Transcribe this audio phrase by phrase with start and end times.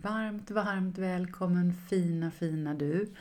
[0.00, 3.14] Varmt, varmt välkommen fina, fina du.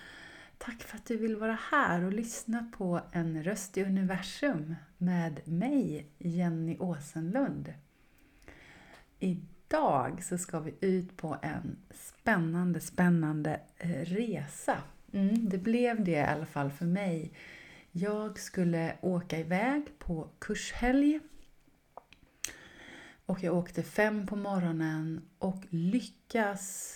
[0.58, 5.48] Tack för att du vill vara här och lyssna på En röst i universum med
[5.48, 7.74] mig, Jenny Åsenlund.
[9.20, 14.78] Idag så ska vi ut på en spännande, spännande eh, resa.
[15.14, 17.34] Mm, det blev det i alla fall för mig.
[17.92, 21.20] Jag skulle åka iväg på kurshelg
[23.32, 26.96] och jag åkte fem på morgonen och lyckas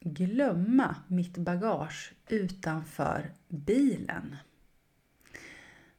[0.00, 4.36] glömma mitt bagage utanför bilen.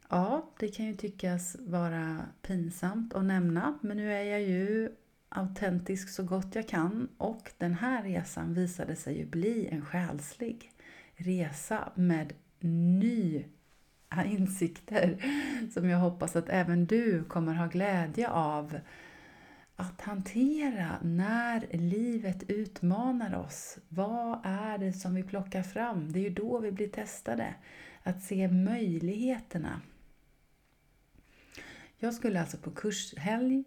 [0.09, 4.89] Ja, det kan ju tyckas vara pinsamt att nämna, men nu är jag ju
[5.29, 10.71] autentisk så gott jag kan och den här resan visade sig ju bli en själslig
[11.15, 13.43] resa med nya
[14.25, 15.25] insikter
[15.73, 18.79] som jag hoppas att även du kommer ha glädje av
[19.75, 23.77] att hantera när livet utmanar oss.
[23.89, 26.11] Vad är det som vi plockar fram?
[26.11, 27.55] Det är ju då vi blir testade.
[28.03, 29.81] Att se möjligheterna.
[31.97, 33.63] Jag skulle alltså på kurshelg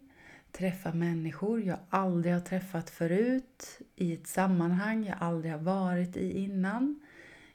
[0.51, 6.37] träffa människor jag aldrig har träffat förut i ett sammanhang jag aldrig har varit i
[6.37, 6.99] innan.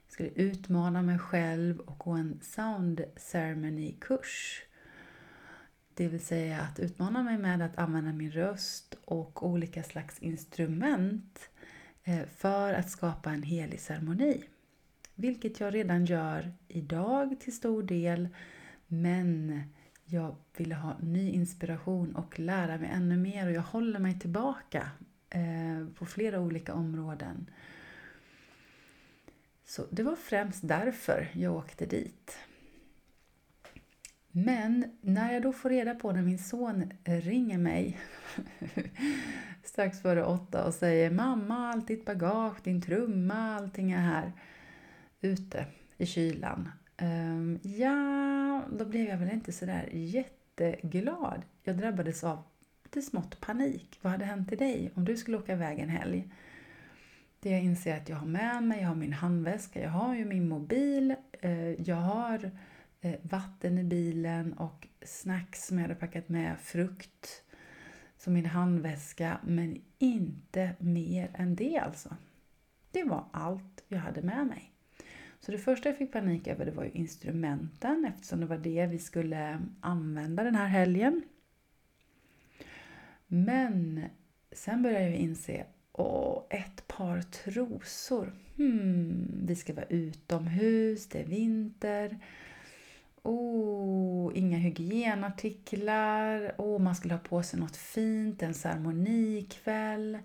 [0.06, 4.62] Jag skulle utmana mig själv och gå en sound ceremony-kurs.
[6.00, 11.50] Det vill säga att utmana mig med att använda min röst och olika slags instrument
[12.04, 14.44] eh, för att skapa en helig ceremoni.
[15.14, 18.28] Vilket jag redan gör idag till stor del,
[18.86, 19.62] men
[20.04, 24.90] jag ville ha ny inspiration och lära mig ännu mer och jag håller mig tillbaka
[25.30, 27.50] eh, på flera olika områden.
[29.64, 32.38] Så det var främst därför jag åkte dit.
[34.32, 37.98] Men när jag då får reda på när min son eh, ringer mig
[39.62, 44.32] strax före åtta och säger Mamma, allt ditt bagage, din trumma, allting är här
[45.20, 46.68] ute i kylan.
[47.02, 51.42] Um, ja, då blev jag väl inte sådär jätteglad.
[51.62, 52.42] Jag drabbades av
[52.84, 53.98] lite smått panik.
[54.02, 56.28] Vad hade hänt till dig om du skulle åka iväg en helg?
[57.40, 60.24] Det jag inser att jag har med mig, jag har min handväska, jag har ju
[60.24, 62.50] min mobil, eh, jag har
[63.00, 67.42] Eh, vatten i bilen och snacks som jag hade packat med, frukt
[68.16, 72.16] som min handväska, men inte mer än det alltså.
[72.90, 74.72] Det var allt jag hade med mig.
[75.40, 78.86] Så det första jag fick panik över det var ju instrumenten eftersom det var det
[78.86, 81.22] vi skulle använda den här helgen.
[83.26, 84.04] Men
[84.52, 88.32] sen började jag inse, åh, ett par trosor.
[88.56, 92.18] Hmm, vi ska vara utomhus, det är vinter.
[93.22, 96.54] Oh, inga hygienartiklar.
[96.58, 100.18] Oh, man skulle ha på sig något fint, en ceremonikväll.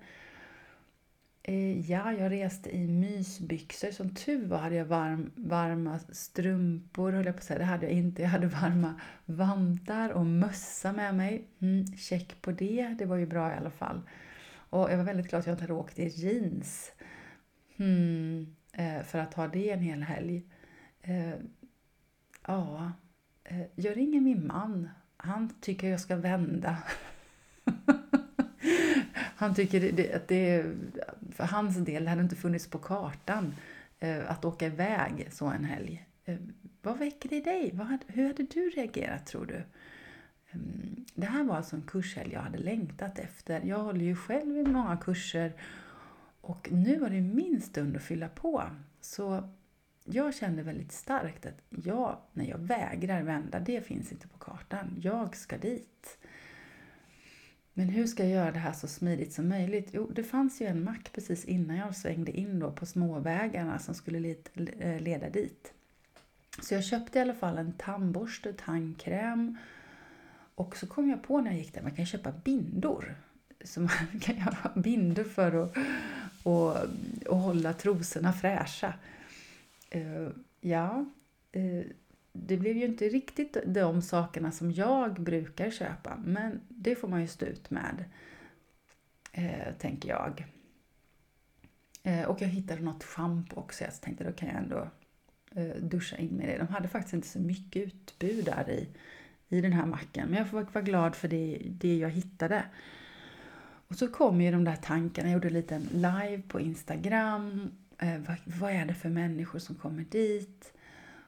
[1.44, 3.92] Eh, ja, jag reste i mysbyxor.
[3.92, 7.60] Som tur var hade jag varm, varma strumpor, höll jag på att säga.
[7.60, 8.22] Det hade jag inte.
[8.22, 11.48] Jag hade varma vantar och mössa med mig.
[11.60, 12.96] Mm, check på det.
[13.00, 14.02] Det var ju bra i alla fall.
[14.70, 16.92] Och jag var väldigt glad att jag inte hade åkt i jeans.
[17.78, 20.44] Hmm, eh, för att ha det en hel helg.
[21.02, 21.34] Eh,
[22.48, 22.92] Ja,
[23.44, 24.90] eh, jag ringer min man.
[25.18, 26.78] Han tycker jag ska vända.
[29.38, 30.66] Han tycker att det,
[31.32, 33.56] för hans del hade inte funnits på kartan
[34.00, 36.08] eh, att åka iväg så en helg.
[36.26, 36.38] Eh,
[36.82, 37.80] vad väcker det i dig?
[38.08, 39.64] hur hade du reagerat tror du?
[40.52, 43.62] Mm, det här var alltså en kurshelg jag hade längtat efter.
[43.62, 45.54] Jag håller ju själv i många kurser
[46.42, 48.64] och nu var det min stund att fylla på.
[49.02, 49.50] Så
[50.06, 55.00] jag kände väldigt starkt att jag, när jag vägrar vända, det finns inte på kartan.
[55.02, 56.18] Jag ska dit.
[57.74, 59.90] Men hur ska jag göra det här så smidigt som möjligt?
[59.92, 63.96] Jo, det fanns ju en mack precis innan jag svängde in då på småvägarna som
[63.96, 64.36] skulle
[64.80, 65.74] eh, leda dit.
[66.62, 69.58] Så jag köpte i alla fall en tandborste, tandkräm
[70.56, 73.16] och så kom jag på när jag gick där, man kan köpa bindor.
[73.64, 73.90] Så man
[74.22, 75.78] kan göra bindor för att
[76.44, 76.78] och,
[77.28, 78.94] och hålla trosorna fräscha.
[79.96, 80.30] Uh,
[80.62, 81.06] ja,
[81.56, 81.84] uh,
[82.34, 87.22] det blev ju inte riktigt de sakerna som jag brukar köpa, men det får man
[87.22, 88.04] ju stå ut med,
[89.38, 90.46] uh, tänker jag.
[92.28, 94.90] och jag hittade något schampo också, jag tänkte då kan jag ändå
[95.80, 96.58] duscha in med det.
[96.58, 98.88] De hade faktiskt inte så mycket utbud där i,
[99.50, 102.64] i den här macken, men jag får vara glad för det, det jag hittade.
[103.88, 108.20] Och så kom ju de där tankarna, jag gjorde en liten live på Instagram Eh,
[108.28, 110.74] vad, vad, är det för människor som kommer dit?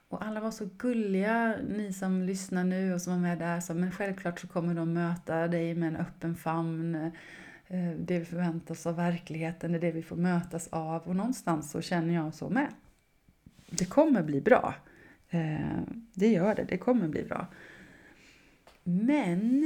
[0.08, 3.60] Och alla var så gulliga, ni som lyssnar nu och som var med där.
[3.60, 6.94] Så, men självklart så kommer de möta dig med en öppen famn.
[7.66, 11.80] Eh, det vi förväntas av verkligheten är det vi får mötas av och någonstans så
[11.80, 12.68] känner jag så med.
[13.70, 14.74] Det kommer bli bra.
[15.30, 15.78] Eh,
[16.14, 17.46] det gör det, det kommer bli bra.
[18.82, 19.64] Men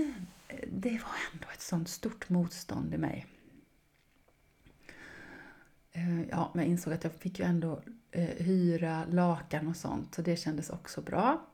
[0.48, 3.26] eh, det var ändå ett sånt stort motstånd i mig.
[5.92, 10.14] Eh, ja, men jag insåg att jag fick ju ändå eh, hyra lakan och sånt,
[10.14, 11.46] så det kändes också bra.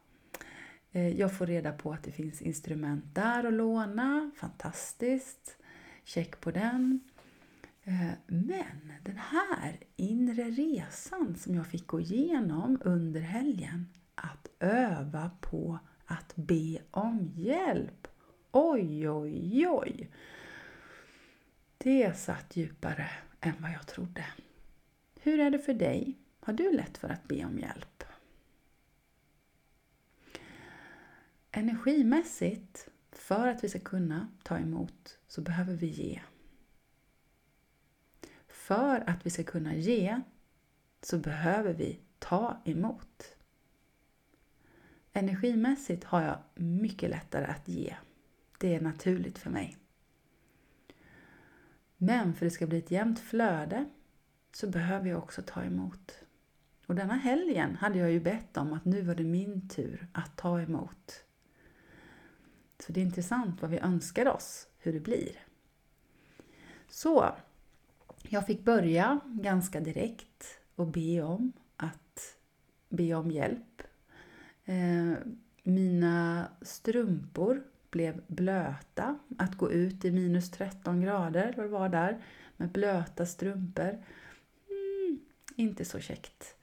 [0.92, 5.56] Eh, jag får reda på att det finns instrument där att låna, fantastiskt
[6.04, 7.00] check på den.
[8.26, 15.78] Men den här inre resan som jag fick gå igenom under helgen, att öva på
[16.06, 18.08] att be om hjälp.
[18.52, 20.10] Oj, oj, oj!
[21.78, 24.24] Det satt djupare än vad jag trodde.
[25.20, 26.18] Hur är det för dig?
[26.40, 28.04] Har du lätt för att be om hjälp?
[31.50, 36.20] Energimässigt för att vi ska kunna ta emot så behöver vi ge.
[38.48, 40.20] För att vi ska kunna ge
[41.02, 43.36] så behöver vi ta emot.
[45.12, 47.96] Energimässigt har jag mycket lättare att ge.
[48.58, 49.76] Det är naturligt för mig.
[51.98, 53.84] Men för att det ska bli ett jämnt flöde
[54.52, 56.12] så behöver jag också ta emot.
[56.86, 60.36] Och denna helgen hade jag ju bett om att nu var det min tur att
[60.36, 61.24] ta emot.
[62.78, 65.30] Så det är intressant vad vi önskar oss, hur det blir.
[66.88, 67.34] Så,
[68.22, 72.36] jag fick börja ganska direkt och be om att
[72.88, 73.82] be om hjälp.
[74.64, 75.12] Eh,
[75.62, 79.18] mina strumpor blev blöta.
[79.38, 82.18] Att gå ut i minus 13 grader, vad det var där,
[82.56, 84.04] med blöta strumpor.
[84.68, 85.20] Mm,
[85.56, 86.54] inte så käckt.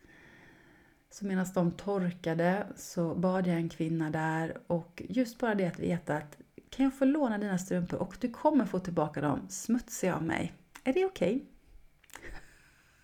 [1.10, 5.80] Så medan de torkade så bad jag en kvinna där och just bara det att
[5.80, 6.38] veta att
[6.70, 10.54] kan jag få låna dina strumpor och du kommer få tillbaka dem smutsiga av mig.
[10.84, 11.46] Är det okej?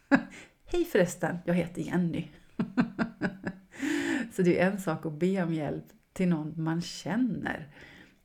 [0.10, 0.26] Okay?
[0.66, 2.28] Hej förresten, jag heter Jenny.
[4.34, 7.68] så det är en sak att be om hjälp till någon man känner.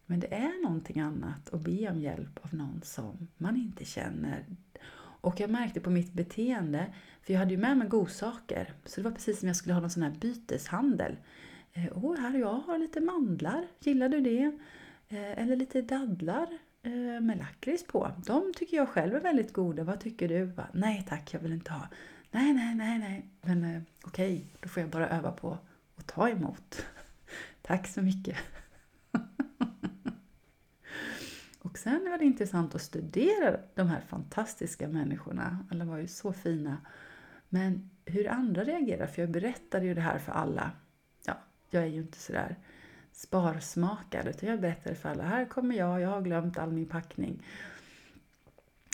[0.07, 4.45] Men det är någonting annat att be om hjälp av någon som man inte känner.
[5.21, 6.87] Och jag märkte på mitt beteende,
[7.23, 9.81] för jag hade ju med mig godsaker, så det var precis som jag skulle ha
[9.81, 11.17] någon sån här byteshandel.
[11.73, 14.59] Eh, åh, oh, här jag har lite mandlar, gillar du det?
[15.09, 16.49] Eh, eller lite dadlar
[16.83, 18.13] eh, med lakrits på.
[18.27, 20.53] De tycker jag själv är väldigt goda, vad tycker du?
[20.73, 21.89] Nej tack, jag vill inte ha.
[22.31, 25.59] Nej, nej, nej, nej, men okej, okay, då får jag bara öva på
[25.97, 26.87] att ta emot.
[27.63, 28.37] tack så mycket.
[31.77, 35.67] Och sen var det intressant att studera de här fantastiska människorna.
[35.71, 36.77] Alla var ju så fina.
[37.49, 40.71] Men hur andra reagerar, för jag berättade ju det här för alla.
[41.27, 41.39] Ja,
[41.71, 42.57] jag är ju inte sådär
[43.13, 45.25] sparsmakad, utan jag berättade för alla.
[45.25, 47.43] Här kommer jag, jag har glömt all min packning.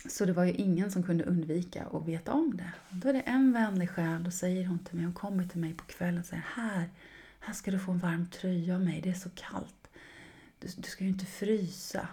[0.09, 2.73] Så det var ju ingen som kunde undvika att veta om det.
[2.91, 5.61] Och då är det en vänlig själ, då säger hon till mig, hon kommer till
[5.61, 6.91] mig på kvällen och säger här,
[7.41, 9.82] här ska du få en varm tröja av mig, det är så kallt
[10.63, 12.09] du, du ska ju inte frysa.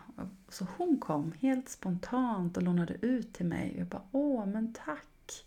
[0.50, 3.76] Så hon kom helt spontant och lånade ut till mig.
[3.78, 5.46] Jag bara, åh men tack!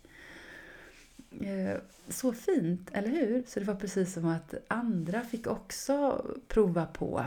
[1.41, 3.43] Eh, så fint, eller hur?
[3.47, 7.25] Så det var precis som att andra fick också prova på.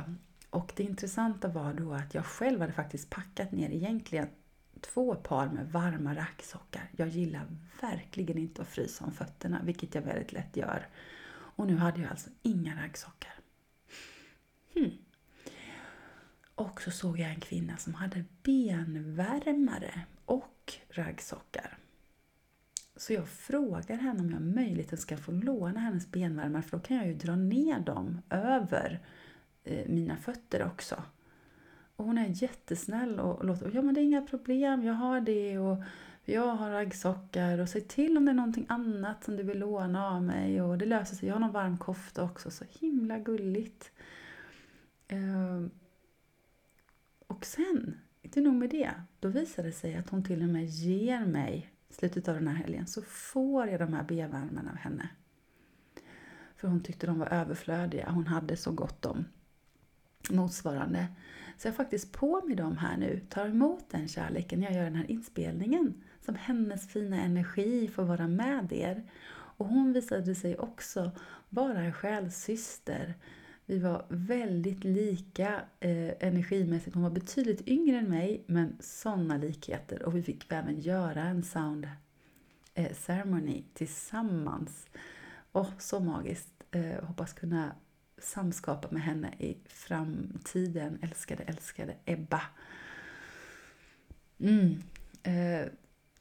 [0.50, 4.28] Och det intressanta var då att jag själv hade faktiskt packat ner egentligen
[4.80, 6.90] två par med varma racksockar.
[6.96, 7.46] Jag gillar
[7.80, 10.86] verkligen inte att frysa om fötterna, vilket jag väldigt lätt gör.
[11.28, 13.34] Och nu hade jag alltså inga raggsockar.
[14.74, 14.90] Hmm.
[16.56, 21.78] Och så såg jag en kvinna som hade benvärmare och raggsockar.
[22.96, 26.96] Så jag frågar henne om jag möjligen ska få låna hennes benvärmare för då kan
[26.96, 29.00] jag ju dra ner dem över
[29.64, 31.02] eh, mina fötter också.
[31.96, 35.58] Och hon är jättesnäll och låter, ja men det är inga problem, jag har det
[35.58, 35.82] och
[36.24, 40.06] jag har raggsockar och säg till om det är någonting annat som du vill låna
[40.06, 41.28] av mig och det löser sig.
[41.28, 43.90] Jag har någon varm kofta också, så himla gulligt.
[45.08, 45.70] Ehm,
[47.26, 48.90] och sen, inte nog med det,
[49.20, 52.48] då visar det sig att hon till och med ger mig, i slutet av den
[52.48, 55.08] här helgen, så får jag de här bevärmarna av henne.
[56.56, 59.24] För hon tyckte de var överflödiga, hon hade så gott om
[60.30, 61.06] motsvarande.
[61.58, 64.84] Så jag har faktiskt på mig dem här nu, tar emot den kärleken jag gör
[64.84, 66.02] den här inspelningen.
[66.20, 69.04] Som hennes fina energi får vara med er.
[69.28, 71.10] Och hon visade sig också
[71.48, 73.14] vara en själsyster,
[73.66, 76.94] vi var väldigt lika eh, energimässigt.
[76.94, 80.02] Hon var betydligt yngre än mig, men sådana likheter.
[80.02, 81.88] Och vi fick även göra en sound
[82.74, 84.86] eh, ceremony tillsammans.
[85.52, 86.48] Och så magiskt.
[86.70, 87.74] Eh, hoppas kunna
[88.18, 90.98] samskapa med henne i framtiden.
[91.02, 92.42] Älskade, älskade Ebba.
[94.38, 94.82] Mm.
[95.22, 95.68] Eh,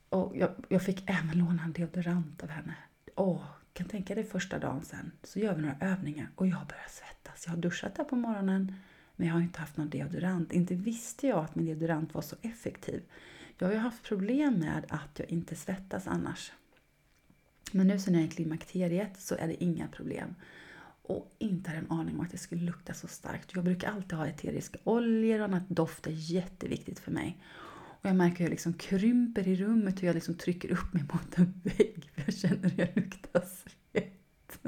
[0.10, 2.76] och jag, jag, fick även låna en deodorant av henne.
[3.16, 6.90] Åh, kan tänka dig första dagen sen så gör vi några övningar och jag börjar
[6.90, 7.44] svettas.
[7.46, 8.76] Jag har duschat där på morgonen
[9.16, 10.54] men jag har inte haft någon deodorant.
[10.54, 13.04] Inte visste jag att min deodorant var så effektiv.
[13.58, 16.52] Jag har ju haft problem med att jag inte svettas annars.
[17.72, 20.36] Men nu sen jag är i klimakteriet så är det inga problem.
[21.02, 23.56] Och inte hade en aning om att det skulle lukta så starkt.
[23.56, 25.70] Jag brukar alltid ha eteriska oljor och annat.
[25.70, 27.38] Doft är jätteviktigt för mig.
[28.06, 31.04] Och jag märker hur jag liksom krymper i rummet, hur jag liksom trycker upp mig
[31.14, 32.12] mot en vägg.
[32.14, 34.60] För jag känner hur jag luktar svett.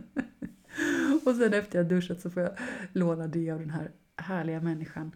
[1.26, 2.58] och sen efter jag duschat så får jag
[2.94, 5.12] låna det av den här härliga människan.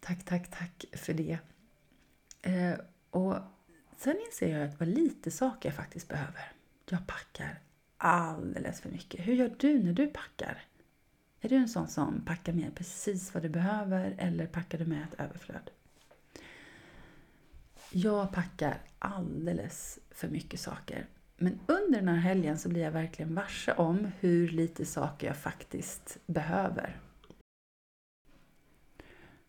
[0.00, 1.38] Tack, tack, tack för det.
[2.42, 2.74] Eh,
[3.10, 3.36] och
[3.96, 6.52] sen inser jag att det var lite saker jag faktiskt behöver.
[6.90, 7.60] Jag packar
[7.96, 9.26] alldeles för mycket.
[9.26, 10.64] Hur gör du när du packar?
[11.40, 15.02] Är du en sån som packar med precis vad du behöver eller packar du med
[15.02, 15.70] ett överflöd?
[17.90, 21.06] Jag packar alldeles för mycket saker.
[21.36, 25.36] Men under den här helgen så blir jag verkligen varse om hur lite saker jag
[25.36, 27.00] faktiskt behöver.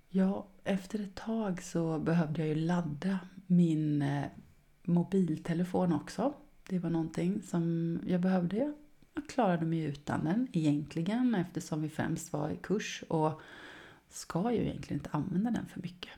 [0.10, 4.25] Ja, efter ett tag så behövde jag ju ladda min eh,
[4.84, 6.34] mobiltelefon också.
[6.70, 8.74] Det var någonting som jag behövde.
[9.13, 13.41] Jag klarade mig utan den egentligen eftersom vi främst var i kurs och
[14.10, 16.12] ska ju egentligen inte använda den för mycket.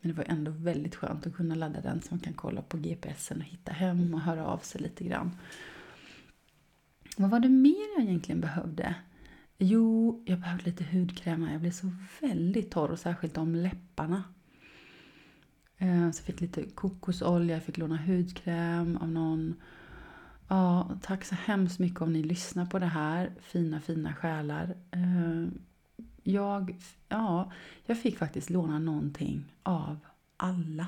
[0.00, 2.76] Men det var ändå väldigt skönt att kunna ladda den så man kan kolla på
[2.76, 5.30] GPSen och hitta hem och höra av sig lite grann.
[7.16, 8.94] Vad var det mer jag egentligen behövde?
[9.58, 11.48] Jo, jag behövde lite hudkräm.
[11.52, 11.90] Jag blev så
[12.20, 14.24] väldigt torr och särskilt om läpparna.
[15.78, 19.54] Eh, så jag fick lite kokosolja, jag fick låna hudkräm av någon.
[20.48, 23.32] Ja, tack så hemskt mycket om ni lyssnar på det här.
[23.40, 24.76] Fina, fina själar.
[24.90, 25.48] Eh,
[26.22, 26.76] jag,
[27.08, 27.52] ja,
[27.86, 29.98] jag fick faktiskt låna någonting av
[30.36, 30.86] alla.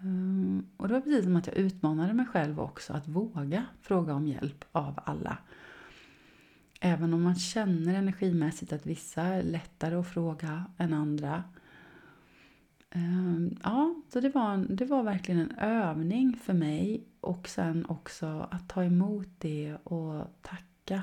[0.00, 4.14] Ehm, och det var precis som att jag utmanade mig själv också att våga fråga
[4.14, 5.38] om hjälp av alla.
[6.80, 11.44] Även om man känner energimässigt att vissa är lättare att fråga än andra.
[12.90, 17.86] Ehm, ja, så det var, en, det var verkligen en övning för mig och sen
[17.86, 21.02] också att ta emot det och tacka.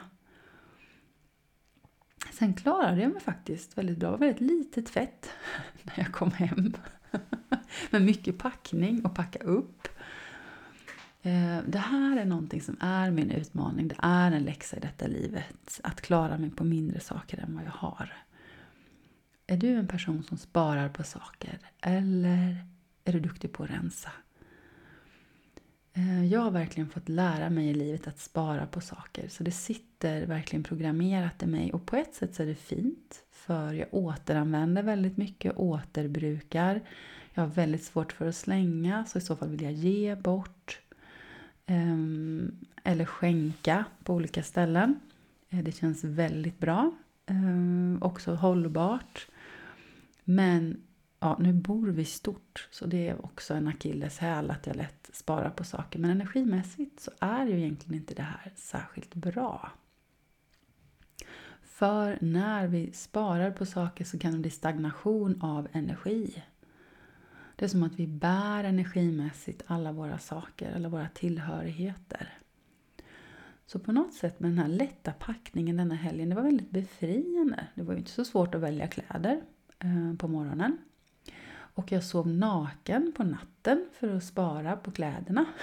[2.31, 4.11] Sen klarade jag mig faktiskt väldigt bra.
[4.11, 5.29] Det var väldigt lite tvätt
[5.83, 6.73] när jag kom hem.
[7.89, 9.87] Men mycket packning och packa upp.
[11.21, 13.87] Eh, det här är någonting som är min utmaning.
[13.87, 15.79] Det är en läxa i detta livet.
[15.83, 18.13] Att klara mig på mindre saker än vad jag har.
[19.47, 21.59] Är du en person som sparar på saker?
[21.81, 22.65] Eller
[23.05, 24.11] är du duktig på att rensa?
[25.93, 29.27] Eh, jag har verkligen fått lära mig i livet att spara på saker.
[29.27, 31.73] Så det sitter verkligen programmerat i mig.
[31.73, 33.23] Och på ett sätt så är det fint.
[33.31, 36.81] För jag återanvänder väldigt mycket, återbrukar.
[37.33, 40.79] Jag har väldigt svårt för att slänga, så i så fall vill jag ge bort.
[41.65, 44.99] Ehm, eller skänka på olika ställen.
[45.49, 46.91] Eh, det känns väldigt bra.
[47.25, 49.27] Eh, också hållbart.
[50.23, 50.81] Men
[51.21, 55.49] ja, nu bor vi stort så det är också en akilleshäl att jag lätt sparar
[55.49, 55.99] på saker.
[55.99, 59.71] Men energimässigt så är ju egentligen inte det här särskilt bra.
[61.61, 66.43] För när vi sparar på saker så kan det bli stagnation av energi.
[67.55, 72.37] Det är som att vi bär energimässigt alla våra saker, alla våra tillhörigheter.
[73.65, 77.67] Så på något sätt med den här lätta packningen denna helgen, det var väldigt befriande.
[77.75, 79.41] Det var ju inte så svårt att välja kläder
[79.79, 80.77] eh, på morgonen.
[81.73, 85.45] Och jag sov naken på natten för att spara på kläderna.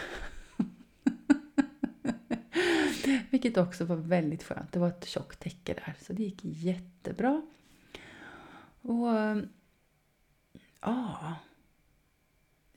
[3.31, 4.73] Vilket också var väldigt skönt.
[4.73, 7.43] Det var ett tjockt täcke där, så det gick jättebra.
[8.83, 9.09] Och
[10.81, 11.37] ja,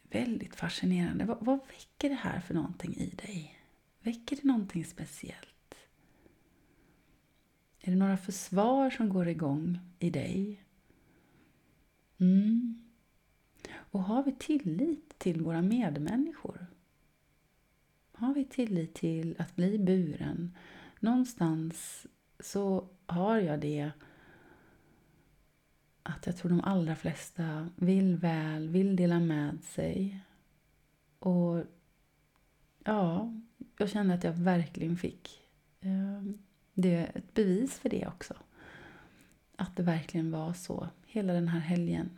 [0.03, 1.25] väldigt fascinerande.
[1.25, 3.59] Vad, vad väcker det här för någonting i dig?
[4.00, 5.75] Väcker det någonting speciellt?
[7.79, 10.63] Är det några försvar som går igång i dig?
[12.17, 12.90] Mm.
[13.69, 16.67] Och har vi tillit till våra medmänniskor?
[18.11, 20.55] Har vi tillit till att bli buren?
[20.99, 22.07] Någonstans
[22.39, 23.91] så har jag det
[26.03, 30.19] att jag tror de allra flesta vill väl, vill dela med sig.
[31.19, 31.63] Och
[32.83, 33.33] ja,
[33.77, 35.41] jag kände att jag verkligen fick
[35.79, 36.23] eh,
[36.73, 38.33] det ett bevis för det också.
[39.55, 42.09] Att det verkligen var så hela den här helgen.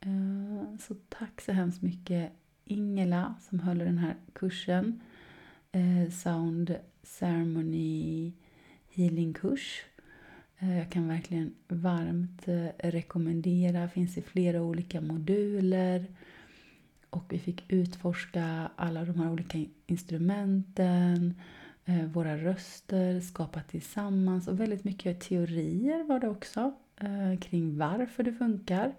[0.00, 2.32] Eh, så tack så hemskt mycket
[2.64, 5.00] Ingela som höll den här kursen.
[5.72, 8.32] Eh, sound Ceremony
[8.90, 9.82] Healing kurs
[10.58, 12.42] eh, jag kan verkligen varmt
[12.78, 13.88] rekommendera.
[13.88, 16.06] Finns i flera olika moduler.
[17.10, 21.34] Och vi fick utforska alla de här olika instrumenten,
[22.12, 26.74] våra röster, skapa tillsammans och väldigt mycket teorier var det också
[27.40, 28.94] kring varför det funkar.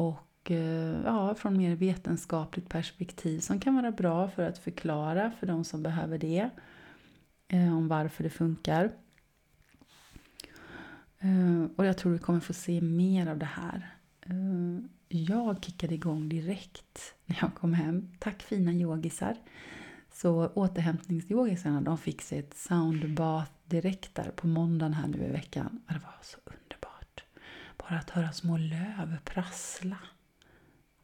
[0.00, 5.46] Och eh, ja, från mer vetenskapligt perspektiv som kan vara bra för att förklara för
[5.46, 6.50] de som behöver det
[7.48, 8.90] eh, om varför det funkar.
[11.18, 13.94] Eh, och jag tror vi kommer få se mer av det här.
[15.08, 18.12] Jag kickade igång direkt när jag kom hem.
[18.18, 19.36] Tack fina yogisar.
[20.12, 25.82] Så återhämtningsyogisarna de fick sig ett soundbath direkt där på måndagen här nu i veckan.
[25.88, 26.59] Det var så underbart.
[27.88, 29.98] Bara att höra små löv prassla.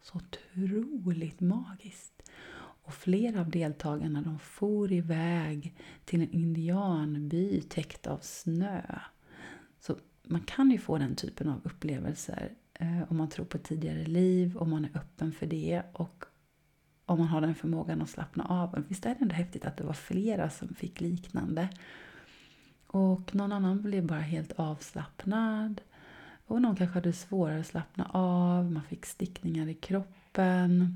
[0.03, 2.31] Så otroligt magiskt.
[2.59, 8.83] Och flera av deltagarna de for iväg till en indianby täckt av snö.
[9.81, 14.05] Så man kan ju få den typen av upplevelser eh, om man tror på tidigare
[14.05, 16.25] liv, om man är öppen för det och
[17.07, 18.85] om man har den förmågan att slappna av.
[18.89, 21.69] Visst är det ändå häftigt att det var flera som fick liknande.
[22.87, 25.81] Och någon annan blev bara helt avslappnad.
[26.47, 30.95] Och någon kanske hade svårare att slappna av, man fick stickningar i kroppen.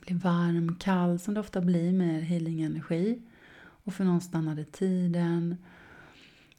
[0.00, 3.22] Blev varm, kall, som det ofta blir med healing-energi.
[3.60, 5.56] Och för någon stannade tiden.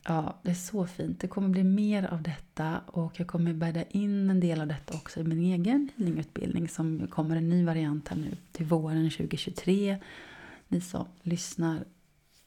[0.04, 1.20] Ja, det är så fint.
[1.20, 4.94] Det kommer bli mer av detta och jag kommer bädda in en del av detta
[4.94, 9.98] också i min egen healingutbildning som kommer en ny variant här nu till våren 2023.
[10.68, 11.84] Ni som lyssnar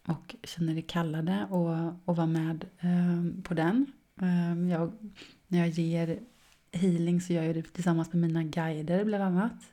[0.06, 3.86] och känner er kallade och, och vara med eh, på den.
[4.20, 4.92] Ehm, jag,
[5.48, 6.18] när jag ger
[6.72, 9.70] healing så gör jag det tillsammans med mina guider bland annat.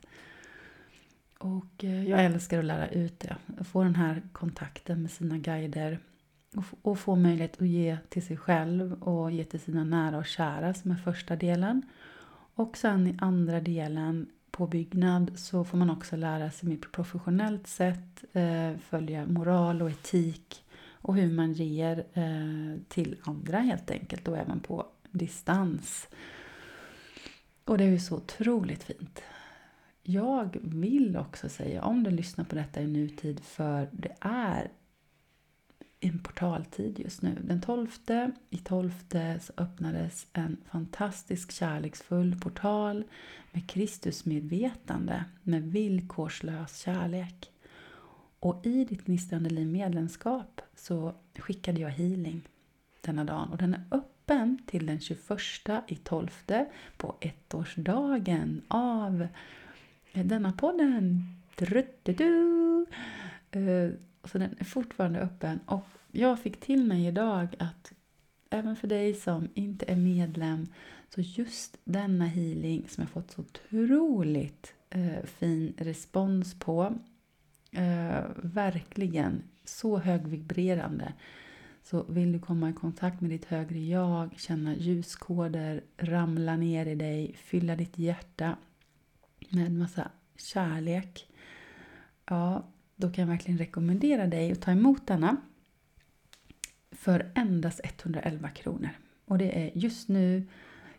[1.38, 3.36] Och eh, jag älskar att lära ut det.
[3.58, 5.98] att Få den här kontakten med sina guider
[6.82, 10.74] och, få möjlighet att ge till sig själv och ge till sina nära och kära
[10.74, 11.82] som är första delen.
[12.54, 16.88] Och sen i andra delen på byggnad så får man också lära sig mer på
[16.88, 20.61] professionellt sätt eh, följa moral och etik
[21.02, 26.08] och hur man ger eh, till andra helt enkelt och även på distans.
[27.64, 29.22] Och det är ju så otroligt fint.
[30.02, 34.70] Jag vill också säga, om du lyssnar på detta i nutid, för det är
[36.00, 37.38] en portaltid just nu.
[37.44, 37.88] Den 12
[38.50, 38.92] i 12
[39.40, 43.04] så öppnades en fantastisk kärleksfull portal
[43.52, 47.51] med Kristusmedvetande, med villkorslös kärlek.
[48.42, 52.42] Och i ditt gnistrande liv medlemskap så skickade jag healing
[53.00, 55.20] denna dagen och den är öppen till den 21
[55.86, 56.28] i 12
[56.96, 59.26] på ettårsdagen av
[60.12, 61.24] denna podden.
[63.50, 63.90] Eh,
[64.24, 65.60] så den är fortfarande öppen.
[65.66, 67.92] Och jag fick till mig idag att
[68.50, 70.66] även för dig som inte är medlem
[71.08, 76.98] så just denna healing som jag fått så otroligt eh, fin respons på.
[77.72, 81.12] Eh, verkligen så högvibrerande.
[81.82, 86.94] Så vill du komma i kontakt med ditt högre jag, känna ljuskoder ramla ner i
[86.94, 88.56] dig, fylla ditt hjärta
[89.48, 91.28] med massa kärlek.
[92.24, 95.36] Ja, då kan jag verkligen rekommendera dig att ta emot denna
[96.90, 98.90] för endast 111 kronor.
[99.24, 100.46] Och det är just nu,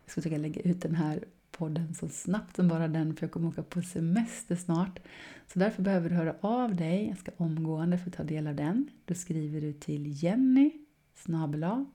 [0.03, 1.23] jag ska försöka lägga ut den här
[1.57, 4.99] podden så snabbt som bara den för jag kommer åka på semester snart.
[5.47, 8.89] Så därför behöver du höra av dig, jag ska omgående få ta del av den.
[9.05, 10.71] Då skriver du till Jenny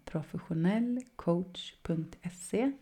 [0.05, 2.73] professionellcoach.se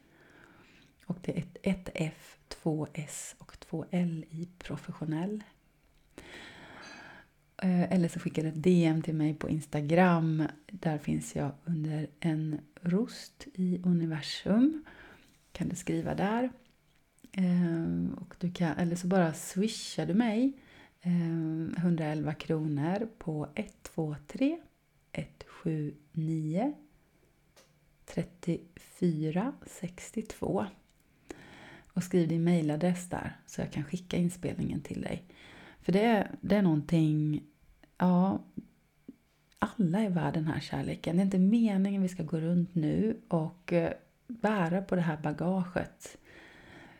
[1.06, 5.44] och det är ett F, två S och två L i professionell.
[7.62, 10.44] Eh, eller så skickar du ett DM till mig på Instagram.
[10.66, 14.84] Där finns jag under en rost i universum.
[15.52, 16.50] Kan du skriva där.
[17.36, 20.52] Eh, och du kan, eller så bara swishar du mig
[21.00, 24.58] ehm, 111 kronor på 123
[25.12, 26.74] 179
[28.06, 30.66] 34 62.
[31.86, 35.24] Och skriv din mejladress där så jag kan skicka inspelningen till dig.
[35.80, 37.42] För det, det är någonting,
[37.98, 38.44] ja,
[39.58, 41.16] alla är värda den här kärleken.
[41.16, 43.92] Det är inte meningen vi ska gå runt nu och eh,
[44.26, 46.18] bära på det här bagaget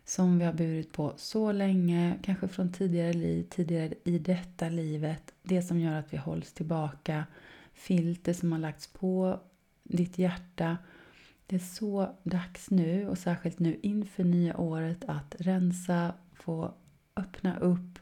[0.07, 5.35] som vi har burit på så länge, kanske från tidigare liv, tidigare i detta livet.
[5.43, 7.25] Det som gör att vi hålls tillbaka,
[7.73, 9.41] filter som har lagts på
[9.83, 10.79] ditt hjärta.
[11.47, 16.75] Det är så dags nu och särskilt nu inför nya året att rensa, få
[17.17, 17.99] öppna upp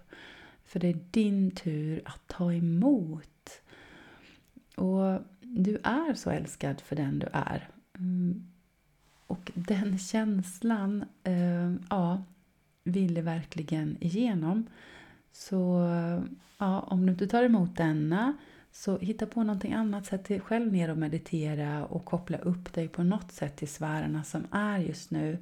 [0.64, 3.62] för det är din tur att ta emot.
[4.77, 7.69] Och du är så älskad för den du är.
[7.99, 8.54] Mm.
[9.55, 12.23] Den känslan, eh, ja,
[12.85, 14.67] ville verkligen igenom.
[15.33, 15.88] Så
[16.59, 18.37] ja, om du inte tar emot denna
[18.75, 22.88] så hitta på någonting annat, sätt dig själv ner och meditera och koppla upp dig
[22.88, 25.38] på något sätt till sfärerna som är just nu.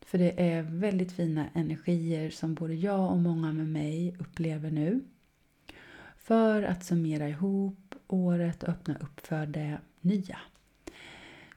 [0.00, 5.00] För det är väldigt fina energier som både jag och många med mig upplever nu.
[6.16, 10.38] För att summera ihop året och öppna upp för det nya.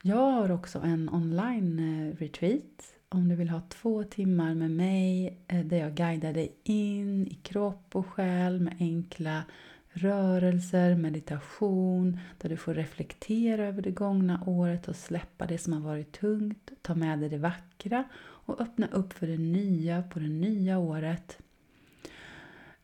[0.05, 5.37] Jag har också en online eh, retreat om du vill ha två timmar med mig
[5.47, 9.43] eh, där jag guidar dig in i kropp och själ med enkla
[9.89, 15.79] rörelser, meditation, där du får reflektera över det gångna året och släppa det som har
[15.79, 20.29] varit tungt, ta med dig det vackra och öppna upp för det nya på det
[20.29, 21.39] nya året.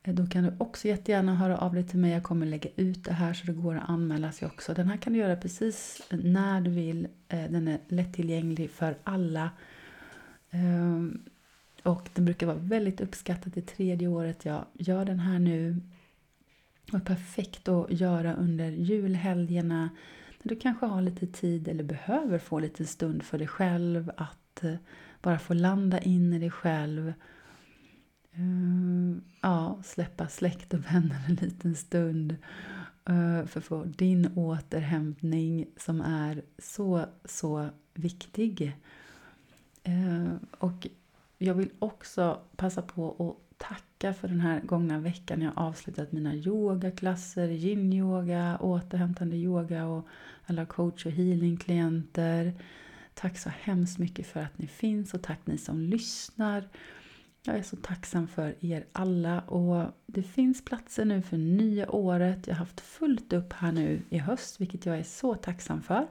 [0.04, 2.12] Eh, då kan du också jättegärna höra av dig till mig.
[2.12, 4.74] Jag kommer lägga ut det här så det går att anmäla sig också.
[4.74, 7.08] Den här kan du göra precis när du vill.
[7.28, 9.50] Eh, den är lättillgänglig för alla.
[10.52, 11.24] Ehm,
[11.84, 15.82] och den brukar vara väldigt uppskattad det tredje året jag gör den här nu.
[16.94, 19.90] Och perfekt att göra under julhelgerna
[20.44, 24.12] när du kanske har lite tid eller behöver få lite stund för dig själv.
[24.18, 24.76] Att eh,
[25.22, 27.14] bara få landa in i dig själv.
[28.34, 32.36] Ehm, ja, släppa släkt och vänner en liten stund.
[33.06, 38.78] Eh, för att få din återhämtning som är så, så viktig.
[39.84, 40.88] Ehm, och
[41.38, 45.42] jag vill också passa på att tacka för den här gångna veckan.
[45.42, 50.08] Jag har avslutat mina yogaklasser, yin-yoga, återhämtande yoga och
[50.46, 52.54] alla coach och healing-klienter.
[53.14, 56.68] Tack så hemskt mycket för att ni finns och tack ni som lyssnar.
[57.44, 62.48] Jag är så tacksam för er alla och det finns platser nu för nya året.
[62.48, 66.08] Jag har haft fullt upp här nu i höst, vilket jag är så tacksam för.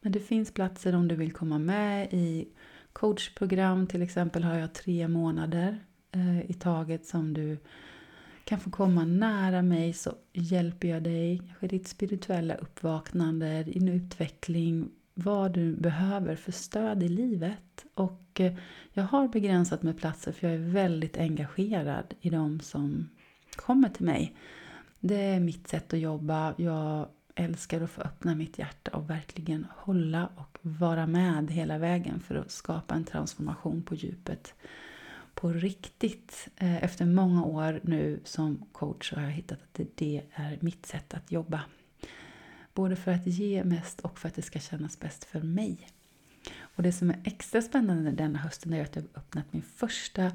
[0.00, 2.48] Men det finns platser om du vill komma med i
[2.92, 3.86] coachprogram.
[3.86, 5.78] Till exempel har jag tre månader
[6.12, 7.58] eh, i taget som du
[8.44, 11.38] kan få komma nära mig så hjälper jag dig.
[11.38, 17.84] Kanske ditt spirituella uppvaknande, din utveckling, vad du behöver för stöd i livet.
[17.94, 18.52] Och eh,
[18.92, 23.10] jag har begränsat med platser för jag är väldigt engagerad i de som
[23.56, 24.36] kommer till mig.
[25.00, 26.54] Det är mitt sätt att jobba.
[26.56, 32.20] Jag älskar att få öppna mitt hjärta och verkligen hålla och vara med hela vägen
[32.20, 34.54] för att skapa en transformation på djupet.
[35.34, 36.48] På riktigt.
[36.56, 40.86] Eh, efter många år nu som coach så har jag hittat att det är mitt
[40.86, 41.60] sätt att jobba.
[42.80, 45.88] Både för att ge mest och för att det ska kännas bäst för mig.
[46.60, 50.32] Och det som är extra spännande denna hösten är att jag har öppnat min första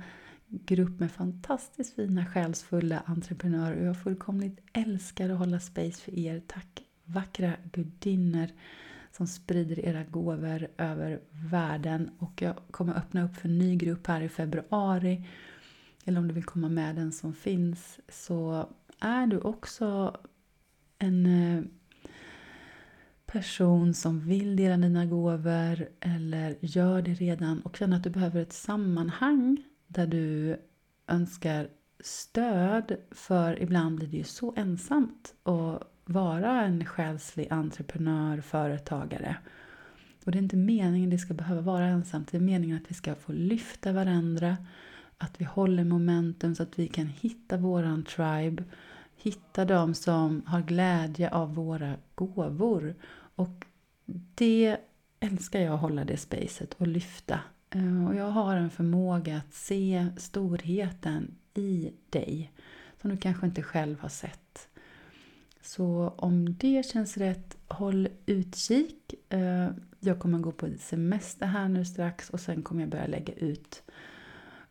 [0.48, 6.42] grupp med fantastiskt fina själsfulla entreprenörer och jag fullkomligt älskar att hålla space för er.
[6.48, 8.48] Tack vackra gudinnor
[9.12, 12.10] som sprider era gåvor över världen.
[12.20, 15.28] Och jag kommer öppna upp för en ny grupp här i februari.
[16.06, 18.00] Eller om du vill komma med den som finns.
[18.10, 20.18] Så är du också
[20.98, 21.64] en eh,
[23.26, 28.42] person som vill dela dina gåvor eller gör det redan och känner att du behöver
[28.42, 30.58] ett sammanhang där du
[31.08, 31.68] önskar
[32.00, 39.38] stöd för ibland blir det ju så ensamt att vara en själslig entreprenör, företagare.
[40.26, 42.92] Och det är inte meningen att det ska behöva vara ensamt, det är meningen att
[42.92, 44.58] vi ska få lyfta varandra,
[45.18, 48.64] att vi håller momentum så att vi kan hitta våran tribe,
[49.16, 52.96] hitta de som har glädje av våra gåvor
[53.36, 53.66] och
[54.36, 54.78] det
[55.20, 57.40] älskar jag att hålla det spacet och lyfta.
[57.70, 62.52] Eh, och jag har en förmåga att se storheten i dig
[63.02, 64.70] som du kanske inte själv har sett.
[65.62, 69.14] Så om det känns rätt, håll utkik.
[69.30, 73.34] Eh, jag kommer gå på semester här nu strax och sen kommer jag börja lägga
[73.34, 73.84] ut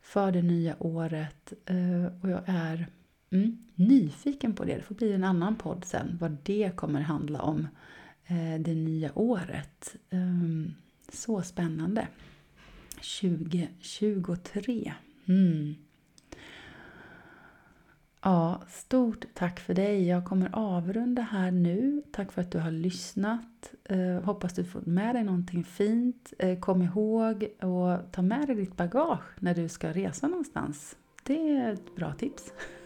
[0.00, 1.52] för det nya året.
[1.66, 2.87] Eh, och jag är
[3.35, 4.75] mm, nyfiken på det.
[4.75, 7.68] Det får bli en annan podd sen, vad det kommer handla om.
[8.27, 9.97] Eh, det nya året.
[10.11, 10.75] Ehm,
[11.09, 12.09] så spännande.
[13.20, 14.92] 2023.
[15.27, 15.75] Mm.
[18.23, 20.07] Ja, stort tack för dig.
[20.07, 22.03] Jag kommer avrunda här nu.
[22.12, 23.75] Tack för att du har lyssnat.
[23.85, 26.33] Eh, hoppas du får med dig någonting fint.
[26.38, 30.97] Eh, kom ihåg att ta med dig ditt bagage när du ska resa någonstans.
[31.23, 32.53] Det är ett bra tips.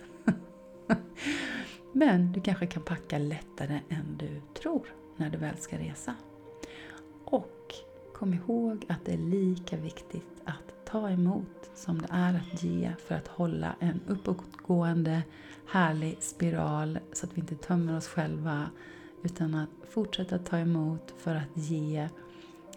[1.92, 6.14] Men du kanske kan packa lättare än du tror när du väl ska resa.
[7.24, 7.74] Och
[8.14, 12.92] kom ihåg att det är lika viktigt att ta emot som det är att ge
[13.06, 15.22] för att hålla en uppåtgående
[15.66, 18.70] härlig spiral så att vi inte tömmer oss själva
[19.22, 22.08] utan att fortsätta ta emot för att ge.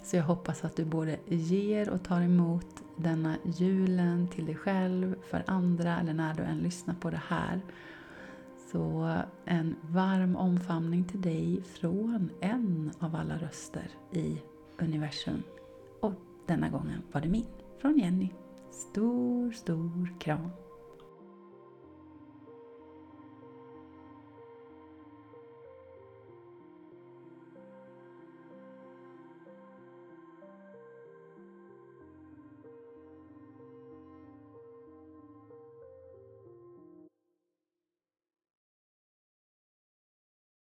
[0.04, 5.16] Så jag hoppas att du både ger och tar emot denna julen till dig själv,
[5.30, 7.62] för andra eller när du än lyssnar på det här.
[8.72, 14.42] Så en varm omfamning till dig från en av alla röster i
[14.80, 15.44] universum.
[16.02, 16.14] Och
[16.46, 17.46] denna gången var det min,
[17.82, 18.30] från Jenny.
[18.72, 20.50] Stor, stor kram.